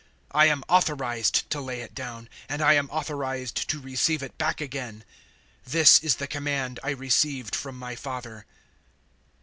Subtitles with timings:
[0.31, 4.59] I am authorized to lay it down, and I am authorized to receive it back
[4.59, 5.03] again.
[5.63, 8.47] This is the command I received from my Father."